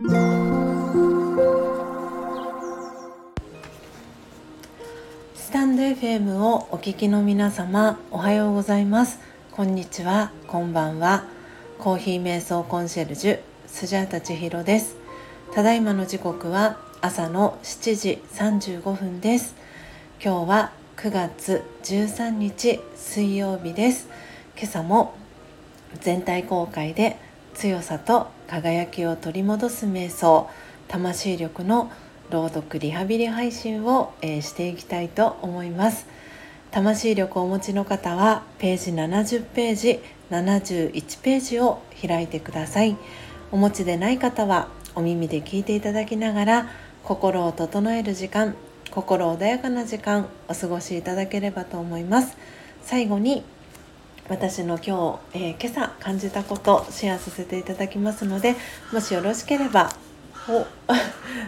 [0.00, 0.04] ス
[5.50, 9.18] タンド FM をお聞きの皆様おはようございます。
[9.50, 11.24] こんにちはこんばんは。
[11.80, 14.94] コーヒー瞑想コンシェルジュスジャータ千尋です。
[15.52, 19.56] ただいまの時刻は朝の7時35分です。
[20.22, 24.08] 今日は9月13日水曜日です。
[24.56, 25.16] 今朝も
[26.00, 27.16] 全体公開で
[27.58, 30.48] 強さと輝きを取り戻す瞑想
[30.86, 31.90] 魂力の
[32.30, 36.06] 朗読リハビリ配信を、え、していきたいと思います。
[36.70, 40.00] 魂力をお持ちの方はページ70ページ
[40.30, 42.96] 71ページを開いてください。
[43.50, 46.70] お持ちでない方はお耳で聞いていただきながら
[47.02, 48.54] 心を整える時間
[48.92, 52.36] 心穏やかな時間お過ごしいただければと思います。
[52.82, 53.42] 最後に
[54.28, 58.56] 私の今日、えー、今朝感じたことシェアさせていただきますので
[58.92, 59.90] もしよろしければ
[60.48, 60.66] お。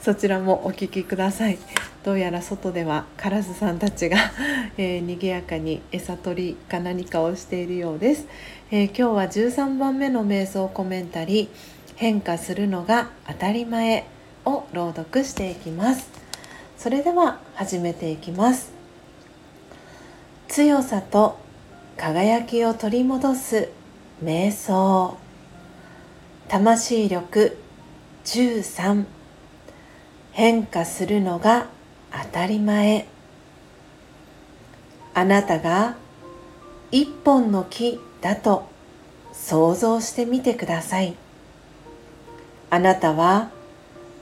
[0.00, 1.58] そちらもお聞きください。
[2.04, 4.18] どうやら外ではカラスさんたちが、
[4.76, 8.26] えー、賑やかに餌取りか何かをしているようです、
[8.70, 11.48] えー、今日は13番目の瞑想コメンタリー
[11.96, 14.04] 変化するのが当たり前
[14.44, 16.08] を朗読していきます。
[16.76, 18.72] それでは始めていきます。
[20.48, 21.43] 強さと
[21.96, 23.68] 輝きを取り戻す
[24.22, 25.16] 瞑想。
[26.48, 27.56] 魂力
[28.24, 29.04] 13
[30.32, 31.68] 変化するのが
[32.12, 33.06] 当たり前。
[35.14, 35.96] あなたが
[36.90, 38.68] 一本の木だと
[39.32, 41.14] 想像してみてください。
[42.70, 43.50] あなたは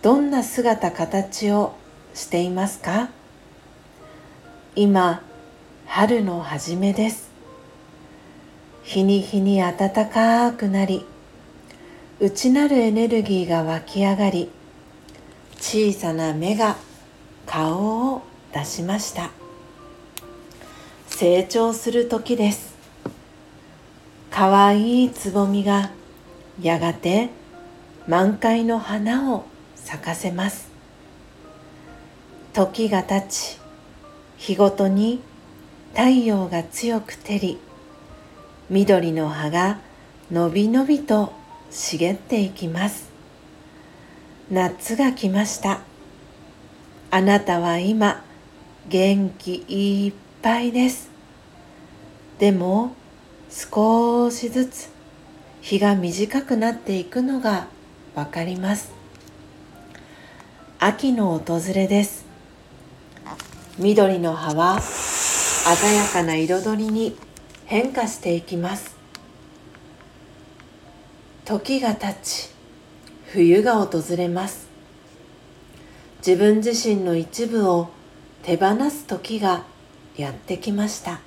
[0.00, 1.74] どんな姿形を
[2.14, 3.10] していますか？
[4.74, 5.22] 今
[5.86, 7.27] 春の初めです。
[8.88, 11.04] 日に日に暖かくなり
[12.20, 14.50] 内なるエネルギーが湧き上がり
[15.60, 16.74] 小さな芽が
[17.44, 19.30] 顔を出しました。
[21.06, 22.74] 成長する時です。
[24.30, 25.90] かわいいつぼみが
[26.58, 27.28] やがて
[28.06, 30.70] 満開の花を咲かせます。
[32.54, 33.58] 時が経ち
[34.38, 35.20] 日ごとに
[35.90, 37.58] 太陽が強く照り
[38.70, 39.78] 緑の葉が
[40.30, 41.32] のびのびと
[41.70, 43.08] 茂っていきます。
[44.50, 45.80] 夏が来ました。
[47.10, 48.22] あなたは今
[48.88, 50.12] 元気いっ
[50.42, 51.10] ぱいです。
[52.38, 52.92] でも
[53.48, 54.90] 少しずつ
[55.62, 57.68] 日が短くなっていくのが
[58.14, 58.92] わかります。
[60.78, 62.26] 秋の訪れです。
[63.78, 67.16] 緑の葉は鮮やかな彩りに
[67.70, 68.96] 変化していきます。
[71.44, 72.48] 時が経ち
[73.26, 74.68] 冬が訪れます。
[76.26, 77.90] 自分自身の一部を
[78.42, 79.64] 手放す時が
[80.16, 81.20] やってきました。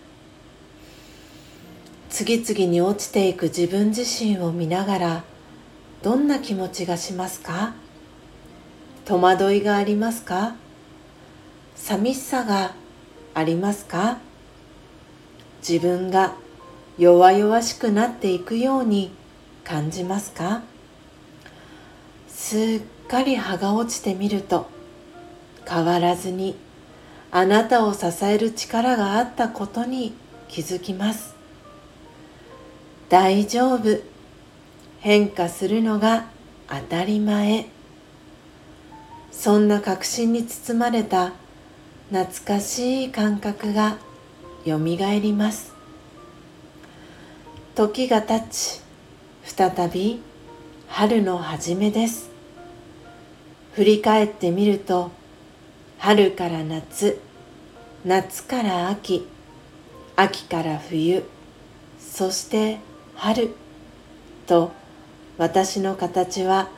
[2.09, 5.24] 次々に落ちていく自分自身を見ながら
[6.01, 7.75] どんな気持ちがしますか？
[9.06, 10.56] 戸惑いがありますか？
[11.75, 12.74] 寂しさが
[13.35, 14.18] ありますか？
[15.72, 16.36] 自分が
[16.98, 19.09] 弱々しくなっていくように
[19.64, 20.64] 感じますか？
[22.28, 24.70] すっかり葉が落ちてみると
[25.66, 26.58] 変わらずに
[27.31, 30.14] あなたを支える力があったことに
[30.50, 31.36] 気づきます。
[33.08, 34.02] 大丈夫。
[35.00, 36.26] 変化するのが
[36.68, 37.68] 当たり前。
[39.31, 41.31] そんな確信に包まれた
[42.12, 43.96] 懐かしい感覚が
[44.64, 45.74] よみがえります。
[47.74, 48.82] 時が経ち
[49.44, 50.22] 再び
[50.88, 52.30] 春の初めです。
[53.74, 55.12] 振り返ってみると
[55.98, 57.20] 春から夏
[58.06, 59.28] 夏から秋
[60.16, 61.24] 秋から冬
[62.00, 62.80] そして
[63.16, 63.56] 春
[64.46, 64.72] と
[65.38, 66.70] 私の形は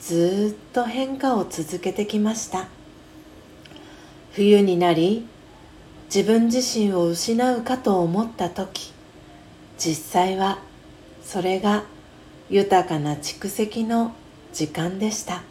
[0.00, 2.66] ずっと変化を続けてきました。
[4.32, 5.26] 冬になり
[6.14, 8.92] 自分自身を失うかと思った時
[9.78, 10.58] 実際は
[11.24, 11.84] それが
[12.50, 14.14] 豊かな蓄積の
[14.52, 15.42] 時間でした。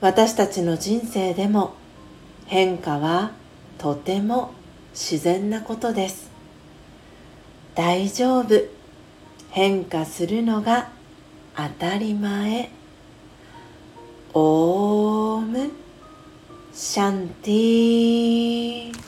[0.00, 1.74] 私たちの人生でも
[2.46, 3.32] 変化は
[3.76, 4.52] とても
[4.92, 6.30] 自然なことです。
[7.74, 8.62] 大丈夫。
[9.50, 10.88] 変化するのが
[11.54, 12.70] 当たり前。
[14.32, 15.87] オーム。
[16.80, 18.98] シャンティー。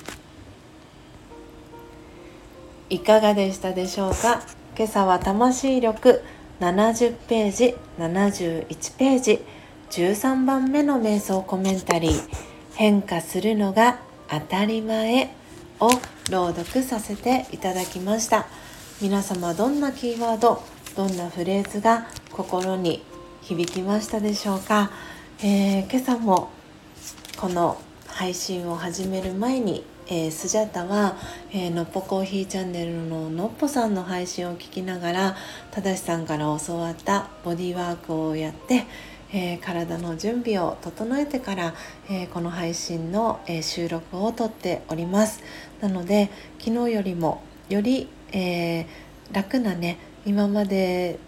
[2.88, 4.42] いかがでしたでしょうか？
[4.76, 6.20] 今朝は魂力
[6.58, 8.66] 70ページ71
[8.98, 9.44] ページ
[9.90, 12.28] 13番目の瞑想コメンタリー
[12.74, 15.32] 「変化するのが当たり前」
[15.78, 15.90] を
[16.28, 18.46] 朗読させていただきました。
[19.00, 20.60] 皆様どんなキーワード
[20.96, 23.04] どんなフレーズが心に
[23.42, 24.90] 響きましたでしょうか、
[25.44, 26.50] えー、今朝も
[27.40, 29.82] この配信を始める前に
[30.12, 31.16] えー、スジャタは、
[31.52, 35.36] えー、のっぽコーヒーチャンネルののっぽさんの配信を聞きながら
[35.70, 38.86] ただしさんから教わったボディワークをやって、
[39.32, 41.74] えー、体の準備を整えてから、
[42.10, 45.44] えこの配信の、え収録をとっております。
[45.80, 46.28] なので
[46.58, 48.86] 昨日よりもより、え
[49.32, 51.20] 楽なね今まで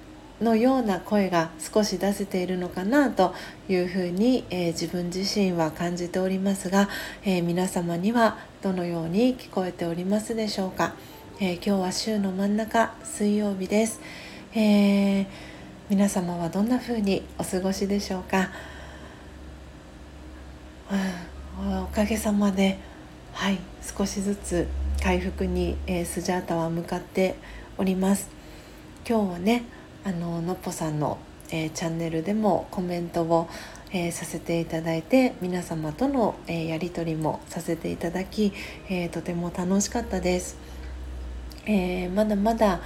[0.43, 3.35] のような声が少し出せているのかなと
[3.69, 6.89] いうふうに、えー、自分自身は感じておりますが、
[7.25, 10.95] えー、皆様にはどのように聞こえておりますでしょうか、
[11.41, 14.01] えー、今日は週の真ん中水曜日です、
[14.55, 15.27] え
[15.89, 18.51] 皆様はどんなふうにお過ごしでしょうか、
[21.61, 22.79] うん、おかげさまで
[23.33, 24.69] はい少しずつ
[25.03, 27.35] 回復に、えスジャータは向かって
[27.77, 28.31] おります。
[29.09, 29.65] 今日はね
[30.05, 31.19] あののっぽさんの、
[31.51, 33.49] えー、チャンネルでもコメントを、
[33.93, 38.53] えー、させていただいて皆様との、えー、やり取りもさせていただき、
[38.89, 40.57] えとても楽しかったです。
[41.67, 42.81] えまだまだ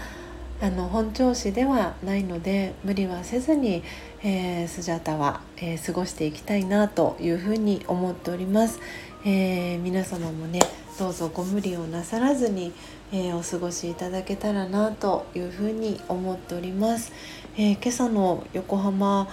[0.60, 3.82] あの本調子ではないので無理はせずに、
[4.22, 8.80] えー、スジャタは、え過ごしていきたいなというふうに思っております。
[9.24, 10.60] え皆様もね
[10.98, 12.72] どうぞご無理をなさらずに、
[13.12, 17.12] えー、お過ごしいただけたらなというふうに思っております、
[17.58, 19.28] えー、今朝の横浜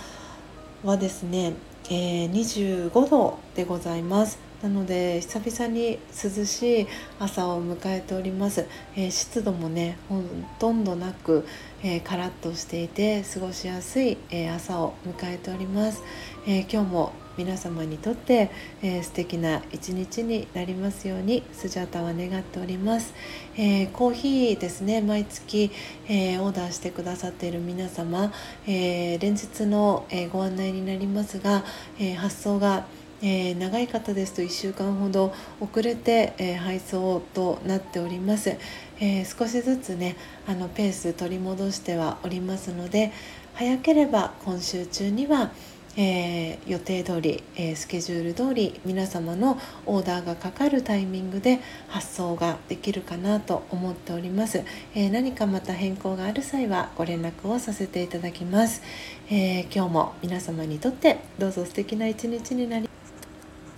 [0.83, 1.53] はですね、
[1.85, 4.52] えー、25度でございます。
[4.63, 6.87] なので久々に涼しい
[7.19, 8.65] 朝を迎えております、
[8.95, 10.23] え湿度もねほ
[10.57, 11.45] とんどなく、
[11.83, 16.01] えカラッとしていて過ごしやすい、え朝を迎えております、
[16.47, 18.51] え今日も皆様にとって、
[18.81, 23.13] えー、素敵な一日になりますようにスジャタは願っております、
[23.57, 25.71] えー、コーヒーですね毎月、
[26.07, 28.31] えー、オーダーしてくださっている皆様、
[28.67, 31.63] えー、連日の、えご案内になりますが、
[31.99, 32.85] え発送が
[33.23, 38.57] えー、長い方ですと1週間ほど遅れて、えー、配送となっております、
[38.99, 43.13] えー、少しずつねあのペース取り戻してはおりますので
[43.53, 45.51] 早ければ今週中には
[45.95, 54.63] えー、予定通り、えー、スケジュール通り皆様のオーダーがかかるタイミングで発送ができるかなと思っております、
[54.95, 58.81] えー、何かまた変更がある際はご連絡をさせていただきます、
[59.29, 62.89] え今日も皆様にとってどうぞ素敵な一日になり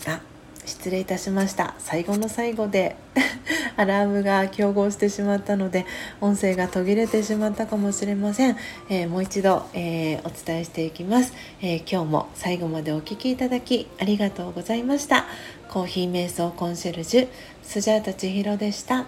[0.07, 0.21] あ
[0.65, 1.75] 失礼いたしました。
[1.77, 2.95] 最後の最後で
[3.77, 5.85] アラームが競合してしまったので
[6.21, 8.57] 音声が途切れてしまったかもしれません、
[8.89, 15.25] えー、もう一度、えー、お伝えしていきます、えー、今日も最後までお聴きいただきありがとうございました。
[15.69, 17.27] コーヒー瞑想コンシェルジュ
[17.63, 19.05] スジャータ千尋でした。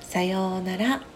[0.00, 1.13] さようなら。